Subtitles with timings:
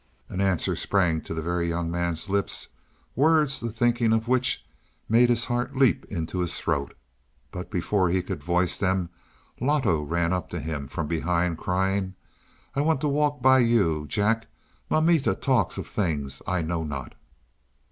[0.29, 2.69] An answer sprang to the Very Young Man's lips
[3.15, 4.65] words the thinking of which
[5.07, 6.95] made his heart leap into his throat.
[7.51, 9.11] But before he could voice them
[9.59, 12.15] Loto ran up to him from behind, crying.
[12.75, 14.47] "I want to walk by you, Jack;
[14.89, 17.13] mamita talks of things I know not."